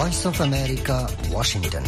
[0.00, 0.96] Voice of America
[1.32, 1.86] Washington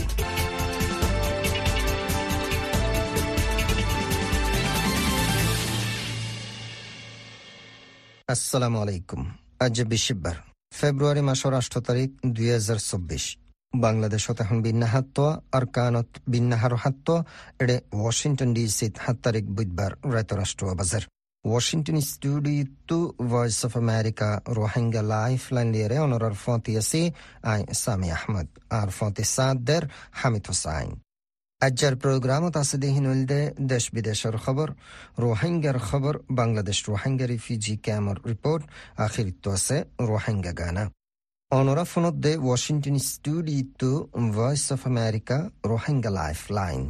[8.32, 9.20] আসসালামু আলাইকুম
[9.64, 10.36] আজ বিশিববার
[10.78, 13.24] ফেব্রুয়ারি মাসের আষ্ট তারিখ, দুই হাজার চব্বিশ।
[13.84, 15.18] বাংলাদেশত এখন বিন্যাহাত্ত,
[15.56, 17.08] আর কানত বিন্যাহার হাত্ত
[17.62, 21.02] এড়ে ওয়াশিংটন ডিসিত সাত তারিখ বুধবার রায়তরাষ্ট্র বাজার।
[21.44, 24.28] Washington studio Voice of America
[24.58, 27.02] Rohingya life line লিয়ারে অনরার ফতি আছে
[27.44, 30.90] আই সামি আহমদ আর ফতি সাদের হামিদ হোসাইন
[31.60, 31.94] আজ্জার
[32.54, 34.68] আছে দেহিনুলদে দেশ বিদেশের খবর
[35.18, 38.62] রোহিঙ্গার খবর বাংলাদেশ রোহিঙ্গা রিফিউজি ক্যাম্পর রিপোর্ট
[38.96, 39.76] আখিরিত আছে
[40.10, 40.84] রোহিঙ্গা গানা
[41.50, 43.92] অনরা ফোনত দে Washington studio
[44.30, 46.10] Voice of America Rohingya
[46.50, 46.84] Lifeline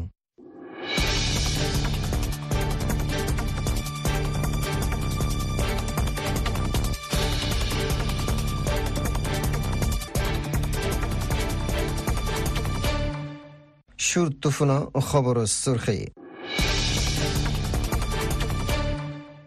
[14.13, 14.71] সুরতুফুন
[15.03, 16.01] খবর সুরখি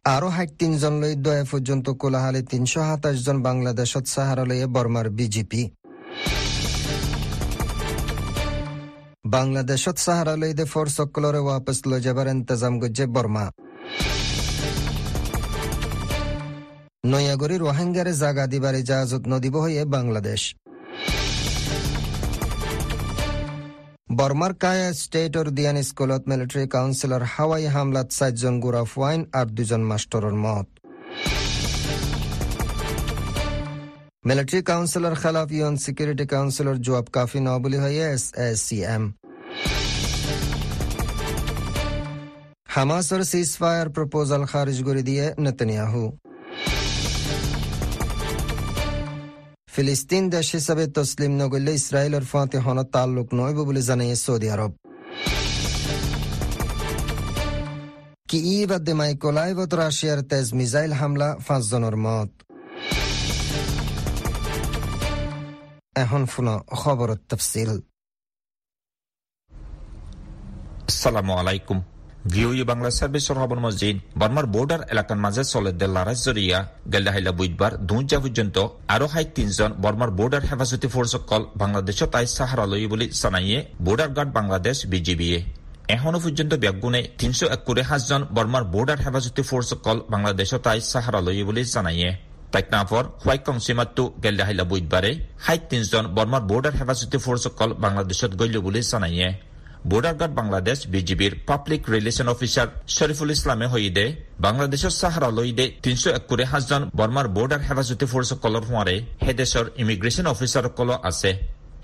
[0.06, 5.62] আরও হাইট তিনজন লৈ দয়া পর্যন্ত কোলাহালে তিনশো সাতাশ জন বাংলাদেশত সাহারালয়ে বর্মার বিজেপি
[9.36, 13.46] বাংলাদেশত সাহারালয়ে ফোর সকলরে ওয়াপস লৈ যাবার ইন্তজাম গজ্জে বর্মা
[17.06, 20.42] নয়াগরি রোহিঙ্গারে জাগা দিবারে জাহাজত নদীব হয়ে বাংলাদেশ
[24.10, 30.36] বর্মার কায়া স্টেটর দিয়ান স্কুলত মিলিটারি কাউন্সিলর হাওয়াই হামলাত চারজন গুরাফ ওয়াইন আর দুজন মাস্টরের
[30.46, 30.68] মত।
[34.28, 39.04] মিলিটারি কাউন্সিলর খেলাফ ইউন সিকিউরিটি কাউন্সিলর জবাব কাফি ন বলি হয়ে এস এস সি এম।
[42.74, 46.04] হামাসর সিজ ফায়ার প্রপোজাল খারিজ করে দিয়ে নেতনিয়াহু।
[49.76, 54.72] ফিলিস্তিন দেশ হিসাবে তসলিম নগরলে ইসরায়েলের ফাঁতে হন তাল্লুক নইব বলে জানিয়ে সৌদি আরব।
[58.30, 62.30] কিইভ আর দেমাইকোলাইভত রাশিয়ার তেজ মিসাইল হামলা, পাঁচজনের মত।
[66.04, 66.48] এখন ফুন
[66.82, 67.72] খবর তফসিল।
[70.90, 71.78] আসসালামু আলাইকুম।
[72.32, 76.60] ভিওই বাংলা সার্ভিসর হবন মসজিদ বর্মার বর্ডার এলাকার মাঝে চলে লারাজ জরিয়া
[76.94, 78.58] গেল্লাহাইলা বুধবার দুজা পর্যন্ত
[78.96, 84.10] আরও হাই তিনজন বর্মার বর্ডার হেফাজতি ফোর্স কল বাংলাদেশত তাই সাহারা লই বলে জানাইয়ে বর্ডার
[84.18, 85.40] গার্ড বাংলাদেশ বিজিবিএ
[85.96, 91.20] এখনও পর্যন্ত ব্যাগুনে তিনশো এক করে সাতজন বর্মার বর্ডার হেফাজতি ফোর্স কল বাংলাদেশত তাই সাহারা
[91.28, 92.10] লই বলে জানাইয়ে।
[92.54, 95.12] তাইকনাফর হোয়াইট কংসিমাত্তু গেল্লাহাইলা বুধবারে
[95.46, 99.30] হাই তিনজন বর্মার বর্ডার হেফাজতি ফোর্স কল বাংলাদেশত গইল বলে জানাইয়ে।
[99.92, 104.06] বর্ডার গার্ড বাংলাদেশ বিজিবির পাবলিক রিলেশন অফিসার শরীফুল ইসলামে হইদে,
[104.46, 108.96] বাংলাদেশের সাহারা লইদে তিনশো এক করে হাজার বর্মার বর্ডার হেফাজতি ফোর্স কলর হুঁয়ারে
[109.26, 111.30] হেদেশর ইমিগ্রেশন অফিসার কল আছে।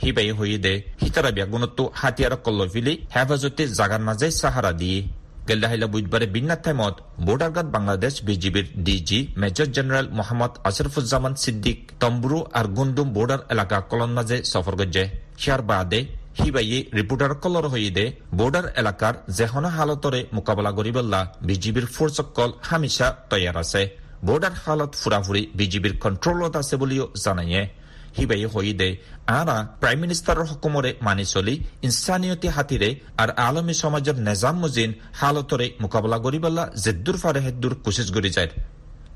[0.02, 5.00] হিবাই হইদে হিতারা ব্যাগুণত্ব হাতিয়ার কল্ল ফিলি হেফাজতে জাগার মাঝে সাহারা দিয়ে।
[5.50, 6.96] গেল্লাহিলা বুধবারে বিন্নাত টাইমত
[7.28, 13.78] বর্ডার গার্ড বাংলাদেশ বিজিবির DG major general Mohammad Ashrafuzzaman Siddique Tumbru আর গুন্ডুম বর্ডার এলাকা
[13.92, 15.04] কলন মাঝে সফর গজ্জে
[15.42, 16.00] হিয়ার বাদে
[16.40, 18.06] হিবাইয়ে রিপোর্টার কলর হইদে
[18.38, 23.82] বর্ডার এলাকার যেহন হালতরে মোকাবেলা করিবল্লা বিজিবির ফোর্সকল হামিশা তৈয়ার আছে।
[24.26, 27.70] বর্ডার হালত ফুরাফুরি বিজিবির কন্ট্রোলত আছে বলিও জানাইয়ে
[28.18, 28.90] হিবাই হইদে
[29.28, 36.18] আরা প্রাইম মিনিস্টারের হুকুমরে মানি চলি ইনসানিয়তি হাতিরে আর আলমী সমাজের নেজাম মুজিন হালতরে মোকাবেলা
[36.20, 38.50] করিবল্লা জেদ্দুর ফারে হেদ্দুর কোশিশ করি যায়।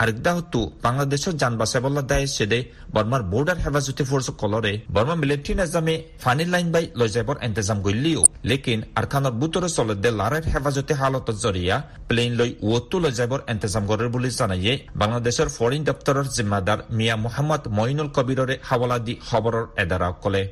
[0.01, 2.59] আরেকদা হতো বাংলাদেশের যান বাসাবল্লা দায় সেদে
[2.93, 8.21] বর্মার বর্ডার হেফাজতি ফোর্স কলরে বর্মা মিলিটারি নিজামে ফানি লাইন বাই লৈ যাবার ইন্তজাম করলিও
[8.49, 11.75] লেকিন আরখানোর বুতরে চলে দে লারের হেফাজতি হালত জরিয়া
[12.09, 17.63] প্লেন লৈ ওতো লৈ যাবার ইন্তজাম করে বলে জানাইয়ে বাংলাদেশের ফরেন দপ্তরের জিম্মাদার মিয়া মোহাম্মদ
[17.77, 20.43] মইনুল কবিররে হাওলা দি খবরের এদারা কলে।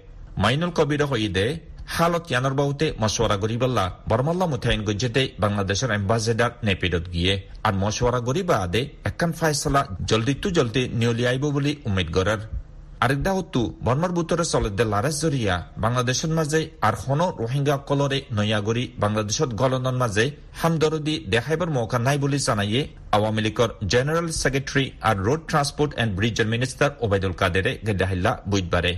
[0.44, 1.46] মাইনুল কবির হইদে
[1.88, 7.34] হালত ইয়ানোর বাহুতে মশওয়ারা গরিবাল্লা বরমাল্লা মুথাইন গজ্জেতে বাংলাদেশের এম্বাসেডার নেপিডত গিয়ে
[7.64, 12.42] আর মশওয়ারা গরিবা আদে একখান ফাইসলা জলদি তু জলদি নিয়লি আইব বলে উম্মিদ করার
[13.04, 19.50] আরেকদা হতু বর্মার বুতরে চলেদে লারেস জরিয়া বাংলাদেশের মাঝে আর হন রোহিঙ্গা কলরে নয়াগরি বাংলাদেশত
[19.62, 20.26] গলনের মাঝে
[20.62, 22.82] হামদরদি দেখাইবার মৌকা নাই বলে জানাইয়ে
[23.12, 28.94] আওয়ামী লীগের জেনারেল সেক্রেটারি আর রোড ট্রান্সপোর্ট এন্ড ব্রিজের মিনিস্টার ওবায়দুল কাদেরে গেদাহিল্লা বুধবারে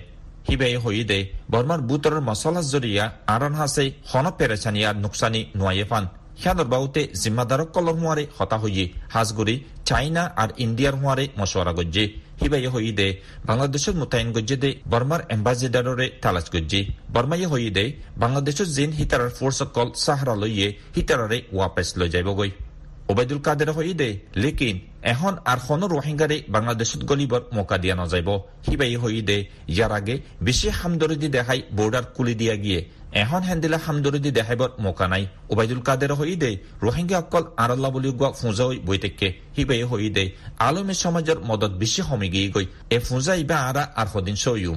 [0.85, 1.19] হইদে,
[1.51, 6.05] বর্মার বুতরের মশলা জরিয়া আরন হাসে হন পেরেছানিয়া নুকসানি নোয়াইয়ে পান।
[6.41, 9.55] হিয়ানোর বাউতে জিম্মাদারক কলর হুয়ারে হতা হইয়ে হাজগুড়ি
[9.85, 12.05] চাইনা আর ইন্ডিয়ার হুয়ারে মশওয়ারা গজ্জে।
[12.41, 13.07] হিবাই হইদে
[13.45, 16.81] বাংলাদেশের মোতায়েন গজ্জে দে বর্মার এম্বাসিডাররে তালাশ গজ্জে।
[17.13, 17.85] বর্মাই হইদে
[18.17, 22.49] বাংলাদেশের জিন হিতারার ফোর্স কল সাহারা লইয়ে হিতারারে ওয়াপেস লই যাইবগৈ।
[23.11, 24.09] ওবায়দুল কাদের হইদে,
[24.43, 24.75] লেকিন
[25.13, 28.29] এখন আর কোন রোহিঙ্গারে বাংলাদেশত গলিবর মৌকা দিয়া নযাইব।
[28.65, 29.37] হিবাই হইদে,
[29.73, 30.15] ইয়ার আগে
[30.47, 32.79] বেশি হামদরদি দেখাই বর্ডার কুলি দিয়া গিয়ে,
[33.23, 36.51] এখন হেন্দিলা হামদরদি দেখাইবর মৌকা নাই। ওবায়দুল কাদের হইদে,
[36.85, 40.23] রোহিঙ্গা অকল আরাল্লা বলি গুয়া ফুঁজাই বইতেকে হিবাই হইদে,
[40.67, 42.65] আলমী সমাজের মদত বেশি হমি গিয়ে গই
[42.95, 44.73] এ ফুঁজা ইবা আরা আর সদিন সইউ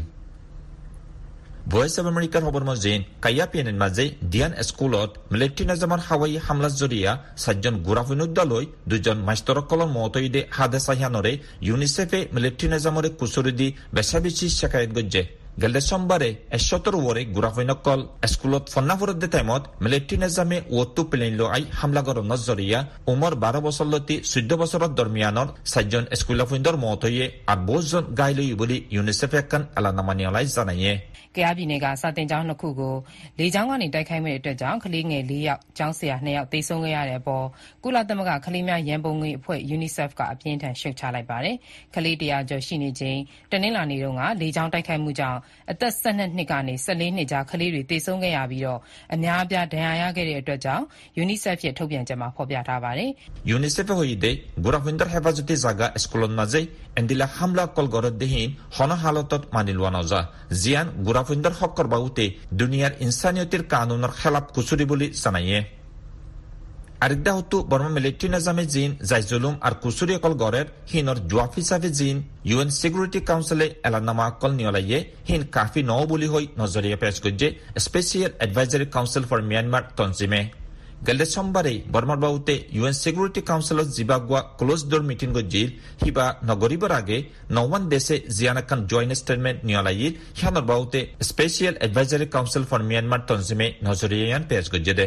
[1.73, 7.13] ভয়েস অব আমেৰিকাৰ খবৰ মজিন কাইয়া পিএনএন মাজে ডিয়ান স্কুলত মিলিটাৰী নাজামৰ হাৱাই হামলা জৰিয়া
[7.43, 11.33] চাৰিজন গুৰাফিনুদ্দালৈ দুজন মাষ্টৰসকলৰ মতইদে হাদে চাহিয়ানৰে
[11.67, 15.23] ইউনিচেফে মিলিটাৰী নাজামৰে কুচৰি দি বেচা বেছি চেকায়ত গজ্জে
[15.62, 18.00] গেলে সোমবাৰে এশতৰ ওৱৰে গুৰাফিনকল
[18.32, 22.80] স্কুলত ফন্নাফুৰত টাইমত মিলিটাৰী নাজামে ওটু প্লেন লৈ আই হামলা গৰৰ নজৰিয়া
[23.12, 29.38] উমৰ বাৰ বছৰলৈকে চৈধ্য বছৰৰ দৰমিয়ানৰ চাৰিজন স্কুলাফিন্দৰ মতইয়ে আঠ বহুজন গাই লৈ বুলি ইউনিচেফে
[29.44, 30.94] এখন এলানামানিয়ালাই জানায়ে
[31.36, 32.96] ကယားပြည်နယ်ကစာသင်ကျောင်းနှစ်ခုကို
[33.40, 37.46] လေကြောင်းကနေတိုက်ခိုက်မယ့်အတွက်ကြောင့်ကလေးငယ်၄ယောက်၊ကျောင်းဆရာ၂ယောက်သေဆုံးခဲ့ရတဲ့အပေါ်
[37.84, 41.56] ကုလသမဂ္ဂကလေးများရန်ပုံငွေအဖွဲ့ UNICEF ကအပြင်းအထန်ရှုတ်ချလိုက်ပါတယ်။
[41.96, 43.20] ကလေး၁၀၀ကျော်ရှိနေချိန်
[43.52, 45.40] တနင်္လာနေ့တုန်းကလေကြောင်းတိုက်ခိုက်မှုကြောင့်
[45.71, 48.81] အသက် ၁၂ နှစ်ကနေ ၁၄ နှစ်ကြား ကလေးတွေတည်ဆုံးခဲ့ရပြီးတော့
[49.15, 50.85] အများအပြား ဒဏ်ရာရခဲ့တဲ့အတွက်ကြောင့်
[51.23, 53.11] UNICEF ဖြင့်ထုတ်ပြန်ကြမှာ ဖော်ပြထားပါတယ်။
[53.57, 56.63] UNICEF ဟိုဒီဂူရာဖင်ဒါဟေဗာဇတီဇာဂါစကူလွန်မဇေ
[56.97, 60.21] အန်ဒီလာဟမ်လာကောလ်ဂေါ်ရဒဟင်ဟနာဟာလတ်တ်မနီလဝနာဇာ
[60.61, 62.27] ဇီယန်ဂူရာဖင်ဒါဟော့ကာဘူတီ
[62.59, 65.59] ဒူနီယာအင်ဆာနီယတ်ကာနူနာခလပ်ကူဆူရီဘူလီဆနိုင်ယေ
[67.05, 72.17] আরেকদা হতো বর্মা মিলিটারি নাজামে জিন জাইজুলুম আর কুচুরি অকল গড়ের হিনর জোয়াফ হিসাবে জিন
[72.51, 74.99] ইউএন সিকিউরিটি কাউন্সিলে এলানামা অকল নিয়লাইয়ে
[75.29, 77.47] হিন কাফি ন বুলি হৈ নজরিয়া পেশ করছে
[77.85, 80.43] special advisory council for Myanmar তঞ্জিমে।
[81.07, 85.69] গেলে সোমবারে বর্মার বাবুতে ইউএন সিকিউরিটি কাউন্সিলত জিবাগুয়া ক্লোজ ডোর মিটিং গজিল
[86.05, 87.19] হিবা নগরিবর আগে
[87.57, 94.43] নওয়ান দেশে জিয়ানাকান জয়েন্ট স্টেটমেন্ট নিয়লাইল হিয়ানর বাবুতে special advisory council for Myanmar তঞ্জিমে নজরিয়ান
[94.51, 95.07] পেশ গজ্জে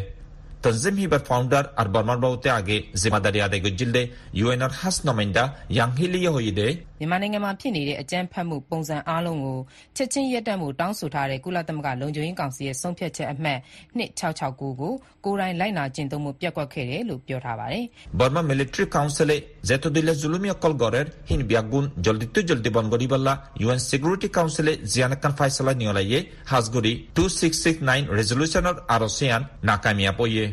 [0.63, 4.01] তঞ্জিম হিবার ফাউন্ডার আর বর্মার বাবুতে আগে জিম্মাদারি আদায় গজ্জিলে
[4.39, 5.43] ইউএনআর হাস নমাইন্দা
[5.75, 6.67] ইয়াংহিলিয়া হইদে
[7.01, 9.59] မြန်မာနိုင်ငံမှာဖြစ်နေတဲ့ အကြမ်းဖက်မှုပုံစံအားလုံးကို
[9.97, 13.59] ချက်ခြင်းရပ်တန့်ဖို့ တောင်းဆိုထားတဲ့ ကုလသမဂ္ဂလုံခြုံရေးကောင်စီရဲ့ ဆုံးဖြတ်ချက်အမှတ်
[13.97, 14.73] ၂၆၆၉ ကို
[15.25, 17.83] ကိုယ်တိုင်လိုက်နာကျင့်သုံးဖို့ ပျက်ကွက်ခဲ့တယ်လို့ ပြောထားပါတယ်။
[18.19, 19.29] Burma Military Council
[19.69, 23.33] Zetudullah Zulum yang Kolgorer hin byagun joldi tu joldi bongori balla
[23.67, 26.19] UN Security Council e zianakan faisala niolaye
[26.51, 30.45] hasguri 2669 resolution or ROCN nakamiya poye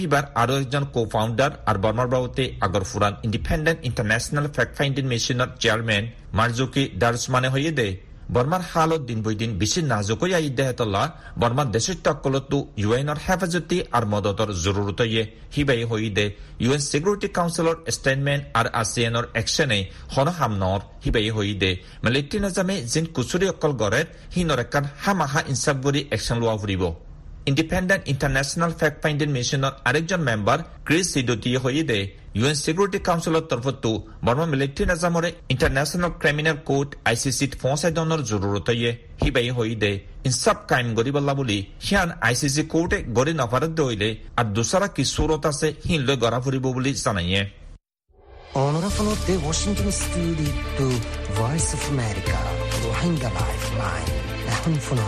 [0.00, 6.04] হিবার আরও একজন কো ফাউন্ডার আর বর্মারবাবুতে আগরফুরান ইন্ডিপেন্ডেন্ট ইন্টারন্যাশনাল ফ্যাক্ট ফাইন্ডিং মেশিনের chairman
[6.38, 7.88] Marzuki দারসমানে হইয়ে দে।
[8.34, 11.02] বর্মার হালত দিন বই দিন বেশি নাজুকই আই দেহতল্লা
[11.40, 15.22] বর্মার দেশের তকলতো ইউএনর হেফাজতি আর মদতর জরুরত ইয়ে
[15.56, 16.26] হিবাই হই দে।
[16.64, 19.78] ইউএন সিকিউরিটি কাউন্সিলর স্টেটমেন্ট আর আসিয়ানর একশনে
[20.14, 21.70] হন হামনর হিবাই হই দে।
[22.04, 26.84] মালিকটি নাজামে জিন কুচুরি অকল গড়ের হিনর একান হামাহা ইনসাফ গরি একশন লোৱা ফুৰিব।
[27.48, 31.50] ইন্ডিপেন্ডেন্ট ইন্টারন্যাশনাল ফ্যাক্ট ফাইন্ডিং মিশনের আরেকজন মেম্বার ক্রিস সিডোটি
[31.90, 31.98] দে
[32.38, 33.90] ইউএন সিকিউরিটি কাউন্সিলৰ তৰফতো
[34.26, 38.90] Barma military নাজামৰে international criminal court I C চিত ফৌচাই দনৰ জৰুৰতয়ে
[39.20, 39.92] সিবাই হৈ দে
[40.28, 44.10] ইনচাফ কায়েম গৰিবলা বুলি সিয়ান আই চি চি কোৰ্টে গৰি নপাৰত দৈলে
[44.40, 47.42] আৰু দুচাৰা কি চুৰত আছে সিন লৈ গৰা ফুৰিব বুলি জানাইয়ে।
[48.60, 50.86] Honorable of the Washington studio to
[51.40, 52.38] Voice of America,
[52.84, 53.30] Rohingya
[54.54, 55.06] এখন শুনো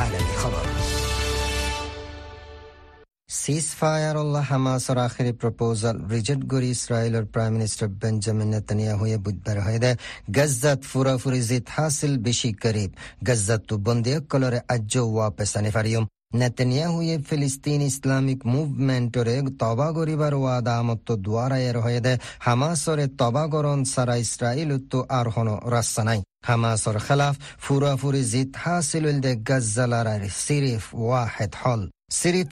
[0.00, 0.64] আলামী খবর
[3.38, 4.18] ceasefire
[4.50, 9.90] হামাস আর আখেরি প্রপোজাল রিজেক্ট করে ইসরায়েলের প্রাইম মিনিস্টার বেঞ্জামিন নেতানিয়াহুয়ে বুধবার হয়ে
[10.36, 12.90] গজ্জাত ফুরাফুরি জিত হাসিল বেশি করিব।
[13.28, 16.04] গজ্জাত তু বন্দে কলরে আজ্য ওয়াপেস আনিফারিয়ম
[16.34, 24.70] নেতানিয়াহুয়ে ফিলিস্তিন ইসলামিক মুভমেন্টরে তবা করিবার ওয়াদা আমত্ত দ্বারায়ের হয়ে দে হামাসরে তবাগরণ সারা ইসরায়েল
[24.90, 31.82] তো আর হন রাস্তা নাই। হামাসর খেলাফ ফুরাফুরি জিত হাসিল দে গজ্জালার সিরিফ ওয়াহেদ হল।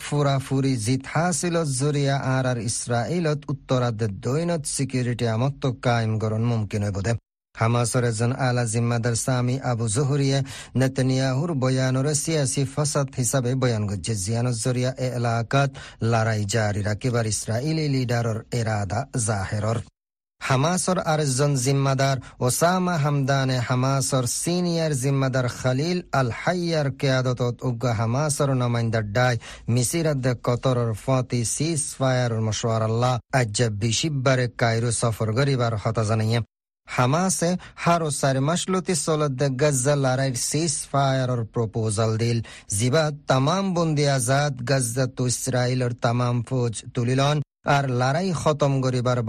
[0.00, 6.82] ফুরা ফুরি জিত হাসিলত জরিয়া আর আর ইসরায়েলত উত্তরাদ দৈনত সিকিউরিটি আমত্ত কায়েম গরণ মুমকিন
[6.86, 7.12] হইবদে
[7.54, 10.38] হামাসর এজন আলা জিম্মাদার সামি আবু জহুরিয়ে
[10.80, 15.70] নেতনিয়াহুর বয়ানর সিয়াসি ফসাদ হিসাবে বয়ান গজ্জে জিয়ানত জরিয়া এ এলাকাত
[16.10, 19.78] লড়াই জারি রাখিবার ইসরায়েলি লিডারর এরাদা জাহেরর
[20.40, 29.04] হামাসর আরেকজন জিম্মাদার ওসামা হামদানে হামাসর সিনিয়র জিম্মাদার খালিল আল হাইয়ার কেয়াদত উগ্র হামাসর নমাইন্দার
[29.16, 29.34] ডাই
[29.68, 36.40] মিসিরাদ কতরর ফতি সিস ফায়ার মশওয়ার আল্লাহ আজ বিশিব্বারে কায়রো সফর গরিবার হতা জানাইয়ে
[36.88, 42.38] হামাসে হারো সারে মাসলতি সলদ গজ্জা লড়াইয়ের সিস ফায়ারর প্রপোজাল দিল
[42.76, 49.20] জিবা তামাম বন্দি আজাদ গজ্জা তু ইসরায়েলর তামাম ফৌজ তুলিলন আর লড়াই খতম করিবার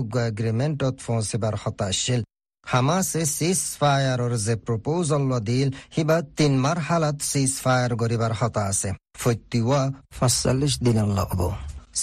[0.00, 2.20] উগ্র এগ্রিমেন্টত পৌঁছিবার হতাশীল
[2.66, 8.90] হামাসে সিজ ফায়ারর যে প্রপোজাল দিল হিবা তিন মার হালাত সিজ ফায়ার করিবার হতা আছে
[9.22, 9.80] ফৈতিওয়া
[10.18, 11.40] পাঁচচল্লিশ দিন লব।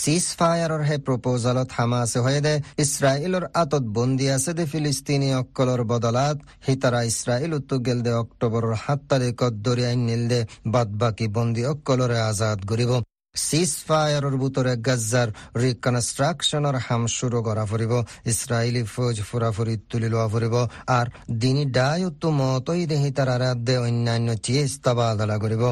[0.02, 7.02] চিজ ফায়াৰৰ হে প্ৰপ'জালত হামাছে হৈ দে, ইছৰাইলৰ আঁতত বন্দী আছে দে ফিলিস্তিনীসকলৰ বদলাত। হিতাৰা
[7.12, 7.54] ইছৰাইল
[7.88, 10.40] গেল দে অক্টোবৰৰ সাত তাৰিখত দৰিয়াই নিল দে
[10.74, 12.92] বাদ বাকী বন্দীসকলৰে আজাদ কৰিব।
[13.42, 15.28] চিজ ফায়াৰৰ বুটৰে গাজাৰ
[15.64, 17.94] ৰিকনষ্ট্ৰাকশ্যনৰ হাম শুৰু কৰা ফুৰিব
[18.32, 20.56] ইছৰাইলী ফৌজ ফুৰাফুৰি তুলি লোৱা ফুৰিব
[20.92, 21.10] আৰু
[21.42, 25.64] দিনী ডায়ুতো মতই দেহি তাৰ আৰাধ্যে অন্যান্য চিজ তবাদলা কৰিব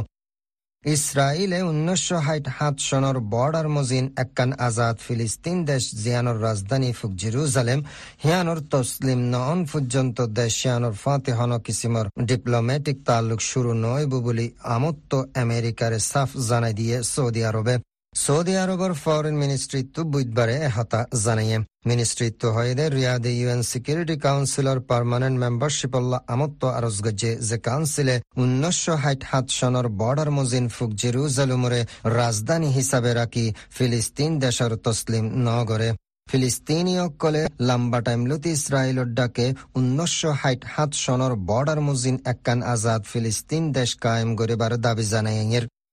[0.84, 7.80] ইছৰাইলে উনিশশো হাইট সাত চনৰ বৰ্ডাৰ মজিন একান আজাদ ফিলিস্তিন দেশ জিয়ানৰ ৰাজধানী ফুক জিরুজালেম
[8.24, 16.00] হিয়ানৰ তছলিম নন পৰ্যন্ত দেশ হিয়ানৰ ফাতেহন কিছিমৰ ডিপ্লমেটিক তালুক শুরু নইব বুলি আমত্ত আমেৰিকাৰে
[16.06, 17.76] চাফ জানাই দিয়ে সৌদি আৰবে
[18.14, 21.58] চৌদি আৰবৰ ফৰেন মিনিষ্ট্ৰীটো বুধবাৰে এহতা জানায়ে।
[21.90, 28.98] মিনিষ্ট্ৰীটো হয়দে ৰিয়াদে ইউ এন চিকিউৰিটি কাউন্সিলৰ পাৰ্মানেণ্ট মেম্বাৰশ্বিপল্লা আমত্ত আৰজ গজ্জে যে কাউন্সিলে ঊনৈছশ
[29.04, 31.80] ষাঠ সাত চনৰ বৰ্ডাৰ মজিন ফুক জেৰুজালুমৰে
[32.18, 33.46] ৰাজধানী হিচাপে ৰাখি
[33.76, 35.90] ফিলিস্তিন দেশৰ তছলিম নগৰে
[36.28, 39.48] ফিলিস্তিনীসকলে লম্বা টাইমলতি ইছৰাইলৰ ডাকে
[39.78, 45.44] ঊনৈছশ ষাঠ সাত চনৰ বৰ্ডাৰ মজিন একান আজাদ ফিলিস্তিন দেশ কায়েম কৰিবাৰ দাবি জানায়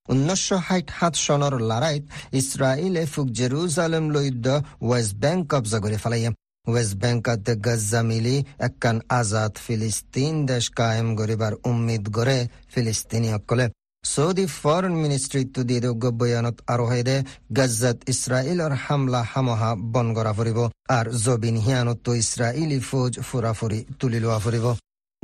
[0.06, 4.28] ঊনৈছশ ষাঠ সাত চনৰ লৰাইত ইছৰাইলে ফুক জেৰুজালেম লৈ
[4.82, 6.30] ৱেষ্ট বেংক কব্জা কৰি পেলায়
[6.66, 12.38] ৱেষ্ট বেংকত গজ্জা মিলি একান আজাদ ফিলিস্তিন দেশ কায়েম কৰিবাৰ উম্মিদ কৰে
[12.73, 13.66] ফিলিস্তিনীসকলে
[14.04, 15.76] চৌদি ফৰেন মিনিষ্ট্ৰীটো দি
[16.14, 16.56] বয়ানত
[17.08, 17.16] দে
[17.58, 20.58] গজ্জাত ইছৰাইলৰ হামলা হামহা বন কৰা ফুৰিব
[20.92, 24.66] আৰু জবিন হিয়ানতো ইছৰাইলী ফৌজ ফুৰাফুৰি তুলি লোৱা ফুৰিব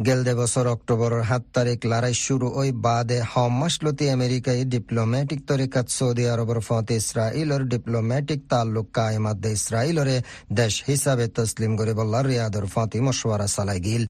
[0.06, 6.60] গেলদে বছর অক্টোবরের সাত তারিখ লড়াই শুরু ওই বাদে হমাসলতি আমেরিকায় ডিপ্লোম্যাটিক তরিকাত সৌদি আরবর
[6.60, 10.16] ফতে ইসরাইলর ডিপ্লোম্যাটিক তাল্লুক কায়মাত ইসরাইলরে
[10.52, 11.92] দেশ হিসাবে তসলিম করে
[12.28, 14.04] রিয়াদর ফতে মশওয়ারা চালাই গিল।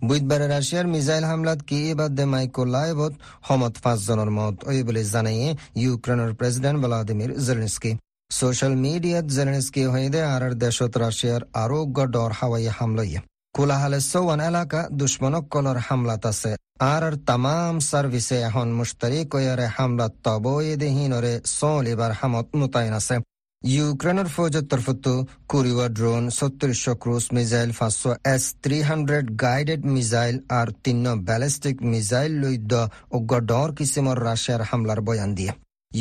[0.00, 3.12] বুধবারে রাশিয়ার মিসাইল হামলাত কি বাদে মাইকোলাইভত
[3.48, 5.48] সমত পাঁচজনের মত, ওই বলে জানাইয়ে
[5.82, 7.92] ইউক্রেনের প্রেসিডেন্ট ভ্লাদিমির জেলেন্সকি।
[8.30, 13.20] সোশ্যাল মিডিয়াত জেলেন্সকি হয়ে আর দেশত রাশিয়ার আরোগ্য ডর হাওয়াই হামলাইয়ে।
[13.56, 16.52] কোলাহালে চৌৱান এলাকা দুশ্মনসকলৰ হামলাত আছে।
[16.92, 23.16] আর তামাম সার্ভিসে এখন মুশতারি কয়ারে হামলাত তবয়েদেহীনরে চলিবার হামত মোতায়েন আছে।
[23.62, 25.12] ইউক্রেনের ফৌজের তরফতো
[25.50, 32.32] কুরিওয়া ড্রোন, ছত্রিশশো ক্রুজ মিসাইল পাঁচশো S three hundred guided missile আর তিন ব্যালিস্টিক মিসাইল
[32.42, 32.72] লইদ
[33.16, 35.52] উগ্র ডর কিসিমর রাশিয়ার হামলার বয়ান দিয়ে।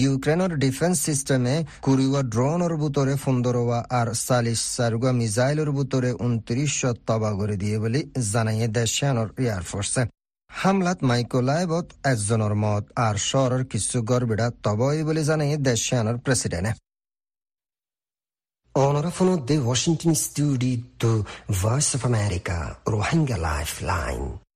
[0.02, 7.56] ইউক্ৰেইনৰ ডিফেন্স চিষ্টেমে কুৰিওৱা ড্ৰোনৰ বুটৰে পোন্ধৰৱা আৰু চাল্লিছ চাৰিগোৱা মিছাইলৰ বুটৰে ঊনত্ৰিশ তবা কৰি
[7.64, 10.04] দিয়ে বুলি জানায়ে দেশিয়ানৰ এয়াৰফৰ্চে
[10.50, 16.74] হামলাত মাইকোলাইবত এজনৰ মত আর শহরের কিছু গড়বিড়া তবই বলে জানাই দেশিয়ানোর প্রেসিডেন্টে
[18.76, 21.24] Onorevole de Washington Studio
[21.64, 22.56] Voice of America,
[22.88, 24.40] Rohingya Lifeline.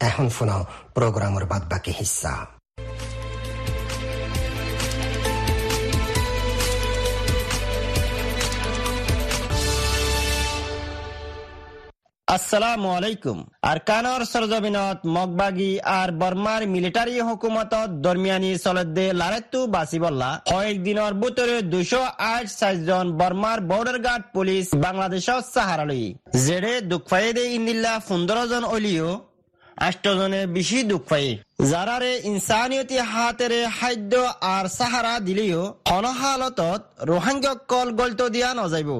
[0.00, 0.62] এখন শোনাও
[0.96, 2.34] প্রোগ্রামের বাদ বাকি হিস্সা
[12.28, 13.38] আসসালামু আলাইকুম।
[13.70, 22.02] আর কানর সরজমিনত মগবাগি আর বর্মার মিলিটারি হুকুমতত দরমিয়ানি চলদে লারেতু বাসিবল্লা কয়েকদিনের ভিতরে দুশো
[22.32, 26.06] আট সাতজন বর্মার বর্ডার গার্ড পুলিশ বাংলাদেশত সাহারালই
[26.44, 29.10] জেরে দুঃখাইদে ইন্দিল্লা পনেরো জন অলিও
[29.86, 31.28] আষ্টজনে বেশি দুঃখ পাই
[31.70, 34.12] যারারে ইনসানিয়তি হাতেরে খাদ্য
[34.54, 35.62] আর সাহারা দিলেও
[35.96, 38.90] অনহালতত রোহাঙ্গক কল গলত দিয়া নযাইব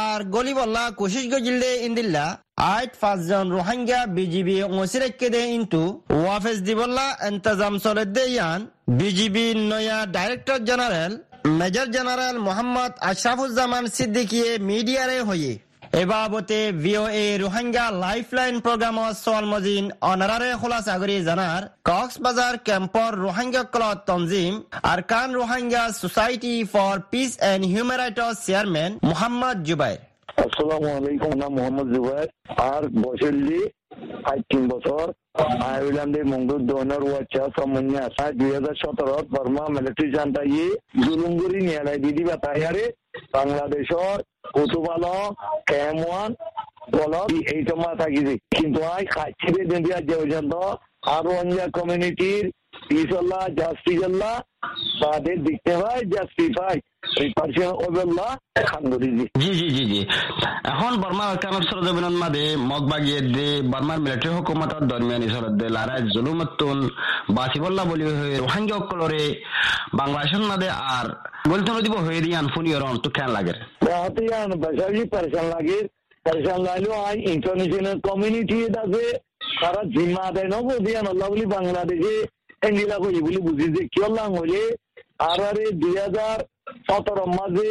[0.00, 2.26] আর গলিবল্লা কোশিশ গজিলে ইন্দিল্লা
[2.74, 5.82] আট পাঁচজন রোহাঙ্গা বিজিবি ওসিরেকে দে ইন্তু
[6.16, 8.60] ওয়াফেস দিবল্লা এন্তজাম চলে দে ইয়ান
[8.98, 11.12] বিজিবি নয়া director general
[11.58, 15.52] major general Mohammad Ashrafuzzaman সিদ্দিকিয়ে মিডিয়ারে হয়ে।
[15.96, 23.98] এ বাবতে ভিওএ রোহিঙ্গা লাইফলাইন প্রোগ্রামত সোয়ালমজিন অনারারে খোলাসা করি জানার কক্সবাজার ক্যাম্পর রোহিঙ্গা ক্লথ
[24.08, 24.52] তনজিম
[24.92, 30.00] Arakan Rohingya society for peace and human rights chairman Mohammad Zubair
[30.44, 32.26] আসসালামু আলাইকুম, নাম মোহাম্মদ জুবাইর
[32.66, 33.60] আর বসেল্লি
[34.30, 35.04] আজ বছর।
[37.04, 40.58] ওয়াচা সমন্যা আসা দুই হাজার সতেরো বর্মা মিলিটারি জানতাই
[41.04, 42.84] জুলুমগুড়ি নিয়ালাই দিদি বাতায়ারে
[43.32, 44.18] বাংলাদেশর
[44.52, 45.14] কুতুবালো
[46.02, 46.30] ওয়ান,
[46.96, 47.20] বলো,
[47.54, 47.96] এই সময়
[48.50, 49.48] কিন্তু আই খাচ্ছি
[49.92, 50.52] আজ পর্যন্ত
[51.16, 52.44] আরও অন্য কমিউনিটির
[52.88, 54.34] পিসল্লাহ জাস্টিজাল্লাহ
[55.02, 56.76] বাদে দেখতে হয় জাস্টিফাই
[59.40, 60.00] জি জি জি জি।
[60.70, 61.70] এখন বর্মা কানত
[62.16, 65.66] মাদে মগবাগিয়ে দে বর্মার মিলিটারি হুকুমতর দরমিয়ানি সরদ দে
[66.14, 66.78] জুলুমতুন
[67.36, 69.22] বাসিবল্লা বলি হয়ে রোহাঙ্গি অকলরে
[70.00, 71.06] বাংলাদেশের মাদে আর
[71.50, 72.70] গলতন দিব হয়ে দিয়ে আনফুনি
[73.02, 75.78] তো কেন লাগে। Perhatian, Basaji Persian lagi,
[76.26, 79.04] Persian lalu ay international community আছে
[79.60, 82.14] তারা জিম্মা দেয় নব দিয়ান আল্লাহ বলি বাংলাদেশে
[82.68, 84.62] এঙ্গিলা কই বলি বুঝি যে কি আল্লাহ হলে
[85.28, 86.38] আর আরে দুই হাজার
[86.88, 87.70] সতেরো মাঝে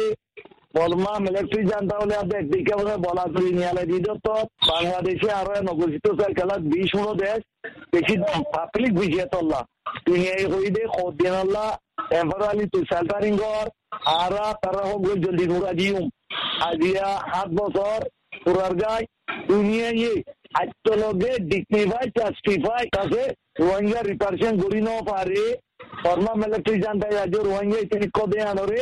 [0.76, 2.94] বলমা মিলিটারি জানতা হলে আপনি একদিকে বলে
[3.34, 4.34] করি নিয়ালে দিত। তো
[4.70, 6.06] বাংলাদেশে আরও নগরিত
[6.38, 7.40] খেলা বিশ উনো দেশ।
[7.92, 8.14] বেশি
[8.54, 9.60] পাবলিক বুঝিয়ে তল্লা
[10.04, 10.82] তুই এই হই দে
[11.20, 11.68] দিন আল্লাহ
[12.10, 13.66] টেম্পারালি তুই সেল্টারিং কর।
[14.16, 16.04] আরা তারা হোক জলদি নুরা দিউম।
[16.68, 17.98] আজিয়া সাত বছর
[18.44, 19.04] পুরার গায়
[19.48, 20.14] দুনিয়া ইয়ে
[20.60, 23.22] আজকে লগে ডিগনিফাই জাস্টিফাই কাছে
[23.56, 25.42] রোহিঙ্গা রিপার্সন করি ন পারে
[26.00, 28.80] ফর্মা মিলিটারি জানতে আজ রোহিঙ্গা তিনি কদে আনরে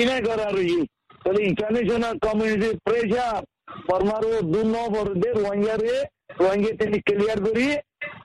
[0.00, 0.82] ইনে করার ইয়ে
[1.18, 3.42] তাহলে ইন্টারন্যাশনাল কমিউনিটি প্রেশার
[3.86, 4.76] ফর্মারও দু ন
[5.16, 5.96] দে রোহিঙ্গা রে
[6.38, 7.66] রোহিঙ্গা তিনি ক্লিয়ার করি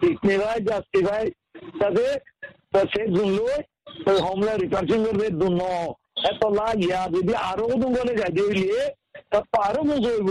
[0.01, 1.25] ডিগনিফাই জাস্টিফাই
[1.79, 2.07] কাছে
[2.71, 3.47] তো সে জুনলো
[4.03, 5.61] তো হোমলা রিপার্সন করবে দু ন
[6.29, 8.81] এত লাগিয়া যদি আরও দুঙ্গলে যাই দিলে
[9.31, 10.29] তা আরও মুখ হইব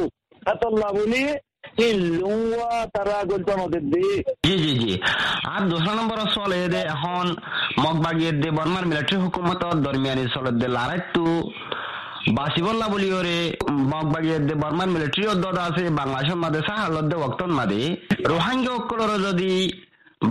[0.53, 0.63] এত
[4.47, 4.93] জি জি জি।
[5.53, 7.27] আর দোসরা নম্বর চলে দে এখন
[7.85, 11.25] মগবাগিয়ে দে বর্মার মিলিটারি হুকুমতর দরমিয়ানি চলে দে লারাই তো
[12.37, 13.37] বাসিবল্লা বলি ওরে
[13.93, 17.81] মগবাগিয়ে দে বর্মার মিলিটারি অদ্দত আছে বাংলাদেশের মাঝে সাহালত দে ওক্তন মাদে।
[18.31, 19.53] রোহাঙ্গা অক্কলর যদি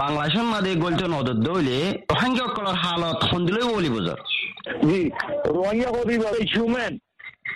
[0.02, 1.78] বাংলাদেশের মাঝে গলচন অদত দইলে
[2.12, 4.20] রোহাঙ্গা অক্কলর হালত সন্দিলই বলি বুঝর।
[4.88, 5.00] জি
[5.56, 6.16] রোহিঙ্গা কবি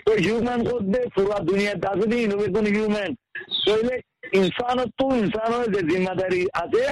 [0.06, 3.12] তো হিউম্যান করতে পুরা দুনিয়া দাসে দিন কোন হিউম্যান
[3.66, 3.96] তাহলে
[4.40, 6.84] ইনসান তো ইনসানের যে জিম্মাদারি আছে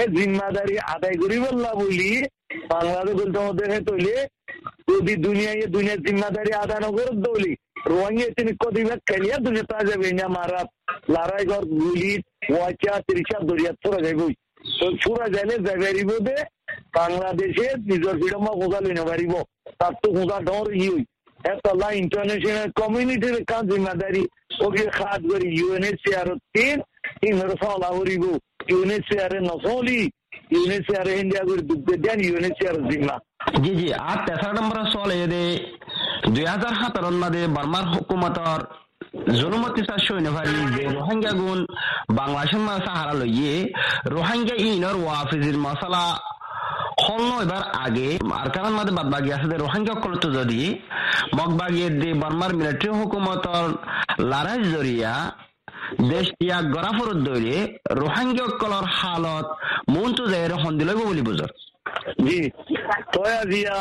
[0.00, 2.10] এই জিম্মাদারি আদায় করি বললা বলি
[3.46, 4.14] মধ্যে তৈলে,
[4.90, 7.52] যদি দুনিয়ায় দুনিয়ার জিম্মাদারি আদায় না করে দৌলি
[7.90, 10.62] রোহিঙ্গা তিনি কদিবা খেলিয়া দুনিয়া তা যাবে না মারা,
[11.14, 12.12] লড়াই ঘর, গুলি
[12.54, 13.72] ওয়াচা তিরিশা, দরিয়া
[14.78, 15.56] তো চূড়া যাইলে
[16.26, 16.36] দে,
[16.96, 19.34] বাংলাদেশে নিজের ফ্রিডম খোঁজা লই নবারিব
[19.78, 20.88] তার তো খোঁজা ডর ই
[21.44, 24.22] এতলা ইন্টারন্যাশনাল কমিউনিটির কাজ জিম্মাদারি
[24.66, 26.76] ওকে খাত করি ইউএনএসসিআর তিন
[27.28, 28.24] ইংরেজ সলা করিব
[28.70, 30.00] ইউএনএসসিআর নসলি
[30.52, 33.16] ইউএনএসসিআর ইন্ডিয়া করে দুগ্ধ দেন ইউএনএসসিআর জিম্মা
[33.62, 35.42] জি জি আর তেসরা নম্বর চলে দে
[36.28, 38.60] দুই হাজার সাতারন মাদে বার্মার হুকুমতর
[39.34, 41.58] জনমতি চার সৈন্যভারি যে রোহিঙ্গা গুণ
[42.18, 43.54] বাংলাদেশের সাহারা লইয়ে
[44.14, 46.04] রোহিঙ্গা ইনর ওয়াফিজির মশলা
[47.08, 50.60] কারণ মাঝে বাদ বাকি আছে রোহিঙ্গা কলত যদি
[51.36, 53.66] মগ বাগিয়ে দে বার্মার মিলিটারি হুকুমতর
[54.30, 55.12] লারাই জরিয়া
[56.08, 57.56] দেশ ত্যাগ গড়া ফরত দৈরে
[58.94, 59.46] হালত
[62.24, 62.40] জি
[63.14, 63.76] তয়া দিয়া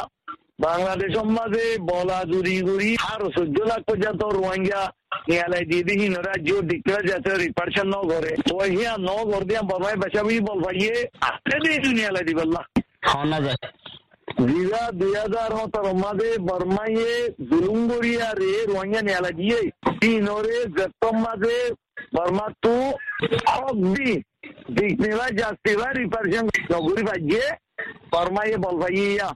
[0.60, 4.82] বাংলাদেশ সমাজে বলা জুরি গুড়ি আর চোদ্দ লাখ পর্যন্ত রোহিঙ্গা
[5.28, 9.10] নিয়ালাই দিয়ে দিহি রাজ্য ডিক্লেয়ার যাতে রিপার্সন ন করে তো হিয়া ন
[9.44, 10.94] দিয়া বাবাই বেচাবি বল ভাইয়ে
[11.28, 12.26] আসলে দিয়ে নিয়ালাই
[13.04, 13.60] হওয়া যায়।
[14.48, 17.12] জিরা দুই হাজার সতেরো মাঝে বর্মাইয়ে
[17.50, 17.80] জুলুম
[18.40, 19.60] রে রোহিঙ্গা নিয়ালা দিয়ে
[20.02, 21.58] তিনরে জেপ্তম মাঝে
[22.16, 22.74] বর্মা তু
[23.48, 24.12] হক দি।
[24.76, 27.46] দিকনিবা জাস্তিবা রিপার্সন নগরী ভাগ্যে
[28.14, 29.28] বর্মাইয়ে বল ভাইয়া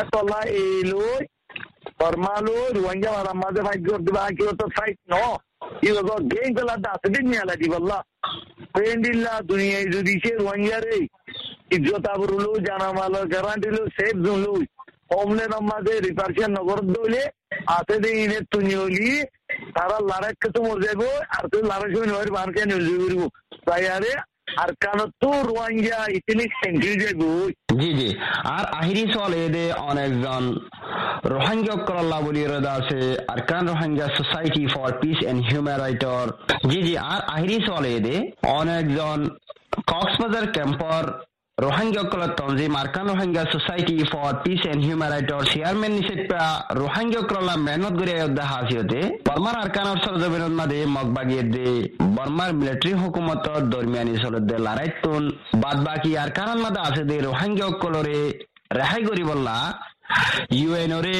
[0.00, 1.20] এতলা এই লই
[2.00, 5.14] বর্মা লই রোহিঙ্গা মারা মাঝে ভাগ্য দিবা কি তো সাইট ন।
[5.88, 7.98] ইগো গেম কলা দাস দিন নিয়ালা দিবল্লা
[10.84, 10.98] রে,
[11.76, 14.54] ইজ্জত আবরুলু জানামালো গ্যারান্টিলু সেফ জুনলু
[15.12, 17.22] হোমল্যান্ড আমাদের রিপার্সিয়ান নগর দইলে,
[17.76, 19.10] আতে দে ইনে তুনি হলি,
[19.76, 21.02] তারা লারাক তো মর যাব
[21.36, 23.20] আর তুই লারাক সময় নয় বারকে নিয়ে যাব
[23.66, 24.12] তাই আরে,
[24.62, 26.92] আর কান তো রোহিঙ্গা ইতিনি সেন্ট্রি
[27.80, 28.08] জি জি।
[28.54, 30.42] আর আহিরি চল এদে অনেকজন
[31.24, 33.00] রোহিঙ্গা করল্লা বলি রদা আছে
[33.48, 36.26] Arakan Rohingya society for peace and human রাইটর
[36.70, 38.16] জি জি আর আহিরি চল এদে
[38.52, 39.18] অনেকজন
[39.90, 41.02] কক্সবাজার ক্যাম্পর
[41.58, 43.08] রোহিঙ্গা কল তঞ্জিম Arakan
[43.48, 45.12] society for peace and human
[45.50, 45.94] chairman
[47.66, 48.44] মেহনত অধ্যা
[49.26, 49.56] বর্মার
[50.04, 51.68] সরজমিনত মাদে মগবাগিয়ে দে
[52.16, 55.22] বর্মার মিলিটারি হুকুমত দরমিয়ানি চলত দে লারাইতুন
[55.62, 58.18] বাদ বাকি আর কারণ মাদে আছে দে রোহিঙ্গা কলরে
[58.74, 59.22] রেহাই করি
[60.10, 61.16] বললা ইউএন ওরে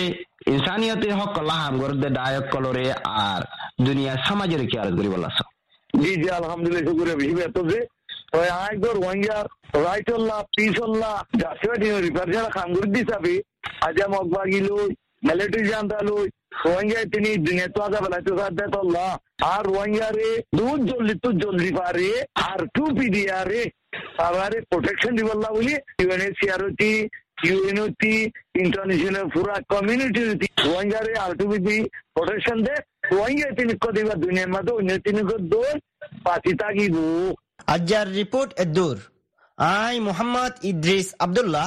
[0.47, 2.87] ইনসানিয়তের হক কল্লা হাম করতে দায়ক কলরে
[3.25, 3.41] আর
[3.87, 5.31] দুনিয়া সমাজের কি আর করি বললা
[5.95, 7.81] জি জি আলহামদুলিল্লাহ শুকুরে ভিবে তো যে
[8.33, 9.39] তো আই গর রোহিঙ্গা
[9.77, 13.35] রাইটল্লা পিসল্লা জাসিবাটি রিপার্সিয়ান খাঙ্গুর দিছাবি
[13.87, 14.89] আজা মগবাগি লই
[15.27, 16.27] মিলিটারি জানতা লই
[17.13, 18.33] তিনি দুনিয়া তো আজা বেলা তো
[18.75, 19.07] তল্লা
[19.51, 22.09] আর রোহিঙ্গা রে দুধ জলদি তো জলদি পারে
[22.45, 23.63] আর টু পিডিয়া রে
[24.19, 25.75] তারারে প্রোটেকশন দিবল্লা বলি
[27.49, 28.13] ইউএনওটি
[28.65, 30.23] ইন্টারন্যাশনাল পুরা কমিউনিটি
[30.65, 31.79] রোহিঙ্গারে আলটিমেটলি
[32.15, 32.75] প্রোটেকশন দে
[33.13, 35.21] রোহিঙ্গা তিনি কদিবা দুনিয়ার মধ্যে অন্য তিনি
[35.53, 35.75] দোল
[36.27, 36.97] পাতি তাগিব।
[37.75, 38.99] আজ্জার রিপোর্ট এদুর
[39.59, 41.67] আই মোহাম্মদ ইদ্রিস আব্দুল্লাহ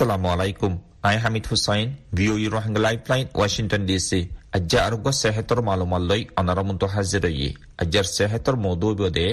[0.00, 0.78] আসসালামু আলাইকুম Assalamu alaikum.
[1.04, 4.10] I Hamid Hussain, VOA Rohingya Lifeline, Washington DC.
[4.56, 7.48] ಅಜ್ಜ ಆರೋಗ್ಯ ಸೆಹತರ ಮಾಲೂಮಲ್ಲೈ ಅನರಮುಂತು ಹಾಜಿರಯಿ
[7.82, 9.26] ಅಜ್ಜರ್ ಸೆಹತರ ಮೋದೂಬದೆ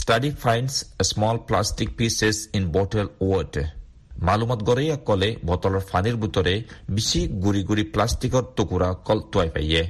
[0.00, 3.66] study finds a small plastic pieces in bottle water.
[4.26, 6.54] মালুমাত গড়ে কলে বটলৰ ফানিৰ বুটৰে
[6.96, 9.82] বেছি গুৰি গুৰি প্লাষ্টিকৰ টুকুৰা কল টুৱাই পাইয়ে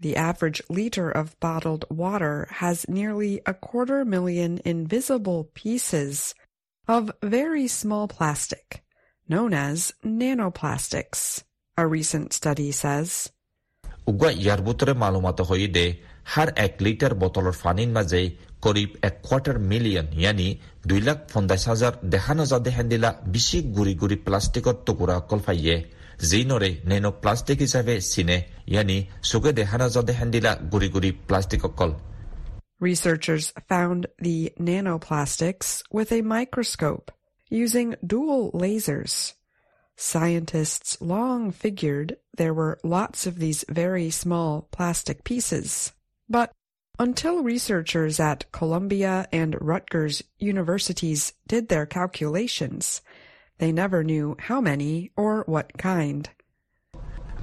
[0.00, 6.14] The average liter of bottled water has nearly a quarter million invisible pieces
[6.88, 7.02] of
[7.38, 8.66] very small plastic,
[9.33, 11.21] Known as nanoplastics,
[11.77, 13.09] a recent study says.
[14.11, 15.85] উগুৱা ইয়াৰ বুটৰে মালুমাত হৈ দে
[16.33, 18.21] হাৰ এক লিটাৰ বটলৰ ফানিৰ মাজে
[18.65, 20.47] করিব এক কোয়ার্টার মিলিয়ন ইয়ানি
[20.89, 25.75] দুই লাখ পঞ্চাশ হাজার দেখা নজাদে হেন্দিলা বেশি গুড়ি গুড়ি প্লাস্টিকর টুকুরা অকল ফাইয়ে
[26.29, 28.37] যি নরে নেনো প্লাস্টিক হিসাবে চিনে
[28.71, 28.97] ইয়ানি
[29.29, 31.91] চুকে দেখা নজাদে হেন্দিলা গুড়ি গুড়ি প্লাস্টিক অকল
[32.89, 37.07] Researchers found the nanoplastics with a microscope
[37.52, 39.34] using dual lasers.
[39.96, 45.92] Scientists long figured there were lots of these very small plastic pieces.
[46.28, 46.52] But
[46.98, 53.02] until researchers at Columbia and Rutgers universities did their calculations,
[53.58, 56.28] they never knew how many or what kind.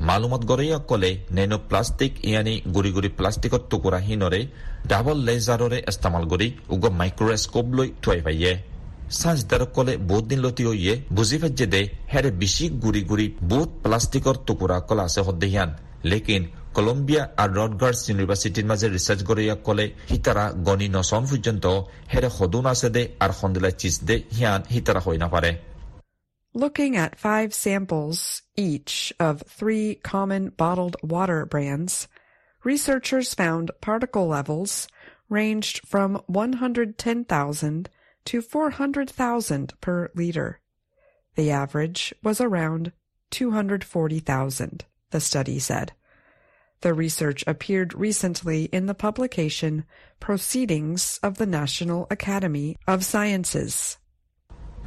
[0.08, 4.42] মালুমত গড়েয়া কলে নেনো plastic ইয়ানি গুড়ি গুড়ি প্লাষ্টিকত টুকুৰা হিনৰে
[4.92, 7.90] double লেজাৰৰে ইস্তেমাল কৰি উগ microscope লৈ
[9.11, 13.27] থুৱাই পাইয়ে চাৰ্জদাৰক কলে বহুত দিন লতি হৈয়ে বুজি পাইছে দে হেৰে বেছি গুড়ি গুড়ি
[13.43, 15.71] বহুত প্লাষ্টিকৰ টুকুৰা কলা আছে সদ্দেহিয়ান
[16.05, 16.43] লেকিন
[16.77, 21.65] কলম্বিয়া আৰু ৰডগাৰ্ছ ইউনিভাৰ্চিটিৰ মাজে ৰিচাৰ্চ গড়েয়া কলে সিতাৰা গণি নচন পৰ্যন্ত
[22.13, 25.53] হেৰে সদুন আছে দে আৰু সন্দিলা চিজ দে হিয়ান সিতাৰা হৈ নাপাৰে।
[26.55, 32.09] Looking at five samples each of three common bottled water brands,
[32.65, 34.89] researchers found particle levels
[35.29, 37.89] ranged from 110,000
[38.26, 40.60] to 400,000 per liter.
[41.36, 42.92] The average was around
[43.32, 45.94] 240,000, the study said.
[46.82, 49.86] The research appeared recently in the publication
[50.20, 53.98] Proceedings of the National Academy of Sciences.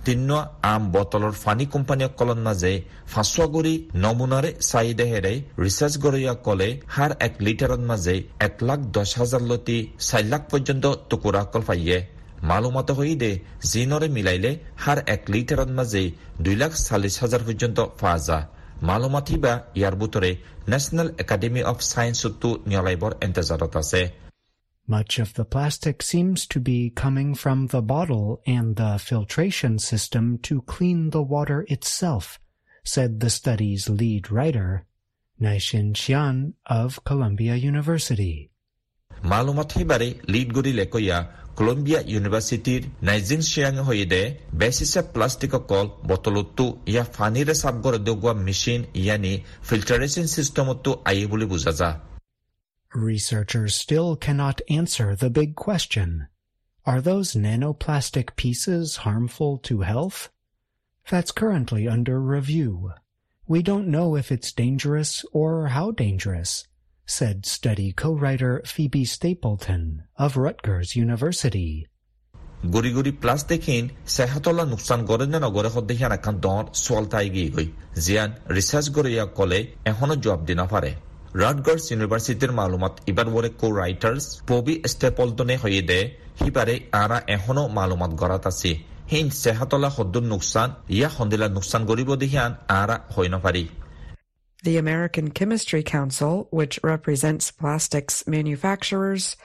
[0.07, 0.31] তিন্ন
[0.73, 2.73] আম বটলৰ funny কোম্পানীসকলৰ মাজে
[3.13, 5.33] ফাঁচুৱা কৰি নমুনাৰে চাই দেহেৰে
[5.65, 8.15] research Goria কলে হাৰ এক লিটাৰৰ মাজে
[8.47, 11.99] এক লাখ দহ হাজাৰ লতি চাৰি লাখ পৰ্যন্ত টুকুৰা কল পাইয়ে
[12.51, 13.31] মালুমাত হৈ দে
[13.71, 14.51] জিনৰে মিলাইলে
[14.85, 16.05] হাৰ এক লিটাৰৰ মাজে
[16.45, 18.39] দুই লাখ চাল্লিছ হাজাৰ পৰ্যন্ত পোৱা যা
[18.89, 20.31] মালুমাত হিবা ইয়াৰ বুটৰে
[20.73, 24.03] নেশ্যনেল একাডেমী অৱ ছায়েন্সতো নিয়লাইবৰ এণ্টেজাৰত আছে
[24.89, 30.25] Much of the plastic seems to be coming from the bottle and the filtration system
[30.39, 32.41] to clean the water itself,
[32.85, 34.71] said the study's lead writer,
[35.39, 36.37] Naishin Xian
[36.81, 38.35] of Columbia University.
[39.11, 41.19] মালুমাত সিবাৰে lead গৰিলে কয়া
[41.59, 44.23] Colombia ইউনিভাৰ্চিটিৰ Nigeen Chiang হৈদে
[44.61, 49.35] বেচিছে plastic call বটলতো ইয়া ফানিৰে চাপ গড় দগোৱা machine ইয়ানি
[49.69, 51.91] ফিল্টাৰেশ্যন চিষ্টেমতো আহি বুলি বুজা যা
[53.11, 56.11] Researchers still cannot answer the big question.
[56.87, 60.19] Are those nanoplastic pieces harmful to health?
[61.11, 62.93] That's currently under review.
[63.47, 66.51] We don't know if it's dangerous or how dangerous,
[67.06, 71.70] Said study co-writer Phoebe Stapleton of Rutgers University.
[72.74, 73.86] গুৰি গুৰি প্লাষ্টিকহীন
[74.16, 77.68] চেহাতলা নোকচান কৰে নে নগৰে সদ্দেহিয়ান এখন দৰ চোৱালতাই গি গৈ
[78.06, 79.60] জিয়ান ৰিচাৰ্চ গৰিয়া কলে
[79.92, 80.92] এখনও জবাব দি নাপাৰে
[81.44, 86.00] ৰাডগাৰ্ছ ইউনিভাৰ্চিটিৰ মালুমাত ইবাৰ বৰে কো ৰাইটাৰ্ছ পবি ষ্টেপলটনে হৈ দে
[86.40, 88.72] সিবাৰে আৰা এখনও মালুমাত গৰাত আছে।
[89.12, 93.64] হিন চেহাতলা সদ্দুৰ নোকচান ইয়া সন্দিলা নোকচান কৰিব দিহিয়ান আৰা হৈ নাপাৰি
[94.65, 99.37] The American Chemistry Council, which represents plastics manufacturers,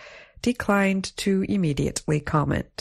[0.41, 2.76] declined to immediately comment.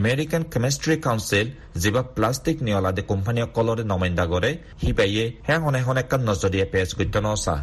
[0.00, 1.46] American chemistry council
[1.82, 4.50] যিবা প্লাষ্টিক নিয়লাদে কোম্পানীসকলৰে নমাইন্দা কৰে
[4.84, 7.56] সিবাইয়ে হে হনে হনে কান নজৰীয়া পেজ গদ্য নচা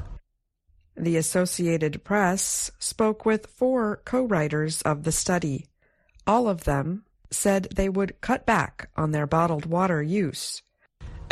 [0.97, 2.41] The Associated Press
[2.91, 5.57] spoke with four co-writers of the study.
[6.27, 6.87] All of them
[7.41, 10.43] said they would cut back on their bottled water use.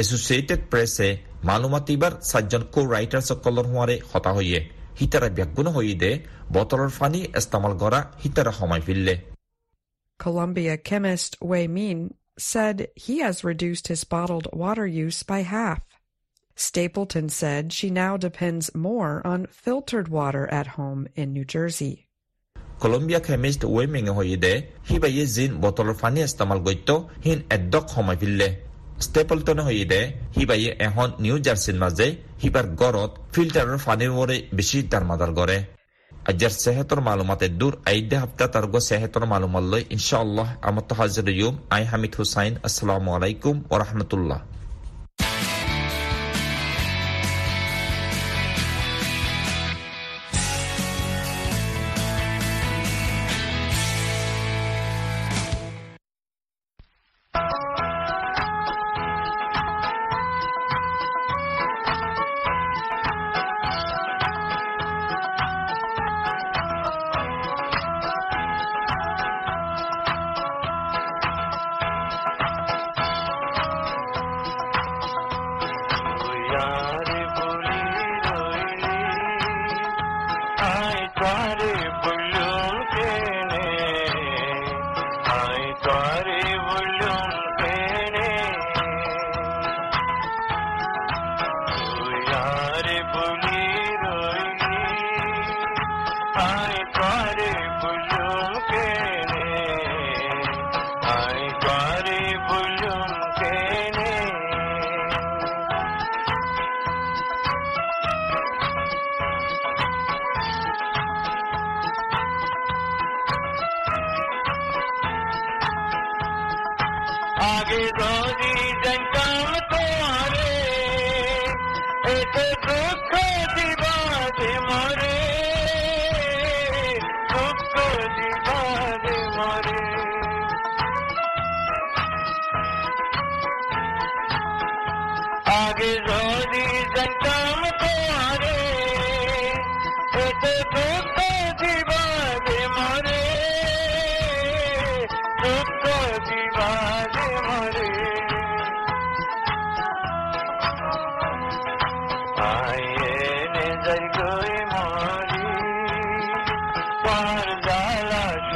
[0.02, 1.08] এছচিয়েটেড প্ৰেছে
[1.48, 4.60] মালুমাত এইবাৰ চাৰিজন কো ৰাইটাৰ্ছসকলৰ হোৱাৰে হতা হৈয়ে
[4.98, 6.12] সিতাৰা ব্যাগুণ হৈ দে
[6.56, 9.16] বটলৰ পানী ইস্তেমাল কৰা সিতাৰা সময় ফিৰিলে
[10.20, 12.00] Columbia chemist Wei Min
[12.38, 15.82] said he has reduced his bottled water use by half.
[16.58, 21.94] Stapleton said she now depends more on filtered water at home in New Jersey.
[22.84, 24.54] Columbia chemist ৱেমিঙে হৈদে
[24.88, 26.90] সিবাইয়ে জিন বটলৰ পানী ইস্তেমাল গত্য
[27.26, 28.48] হিন এডক সময় ফিল্লে
[29.05, 30.01] ষ্টেপলটনে হৈদে
[30.35, 32.07] সিবাইয়ে এখন নিউ জাৰ্চিৰ মাজে
[32.43, 35.59] সিবাৰ গড়ত ফিল্টাৰৰ পানীৰ মৰে বেছি দাৰমাদাৰ গড়ে
[36.31, 42.13] আজ্যার সেহেতৰ মালুমাতে দূৰ আইদে হাপ্তা তার্গ সেহেতর মালুমালৈ ইনশাআল্লাহ আমত হাজির ইউম আই হামিদ
[42.19, 44.41] হুসাইন, আসসালামু আলাইকুম ওরহমতুল্লাহ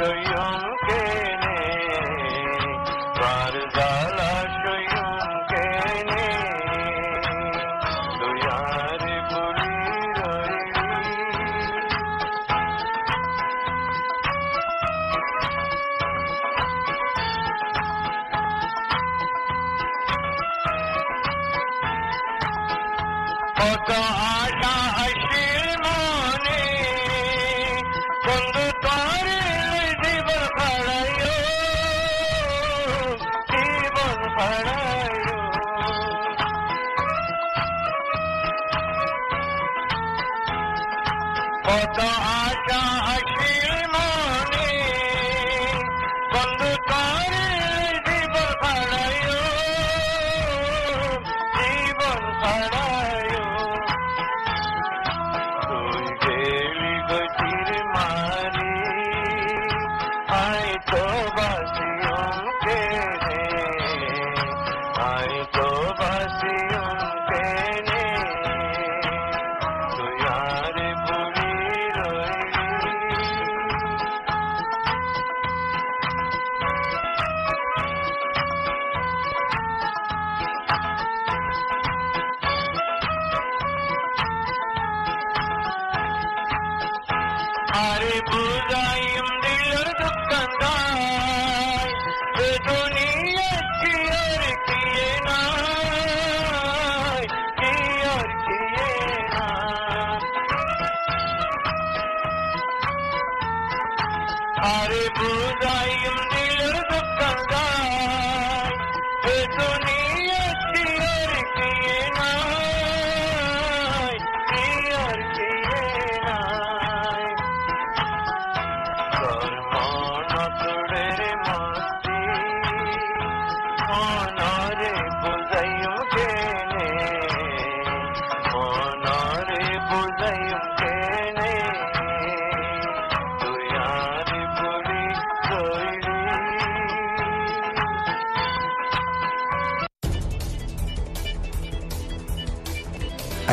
[0.00, 1.00] शोयम के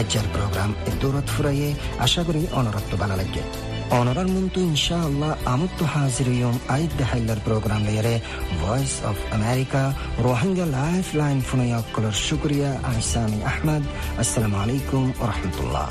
[0.09, 1.69] আজ্জার প্রোগ্রাম এ দৌলত ফুরাইয়ে
[2.05, 3.43] আশা করি অনরত্ব বানা লাগে
[3.99, 8.15] onorar muntu inshallah amuttu haziriyum aidda haylar programlayare
[8.65, 9.83] voice of america
[10.27, 13.83] rohingya lifeline funayakkular shukriya aysami ahmad
[14.23, 15.89] assalomu alaykum va rahmatulloh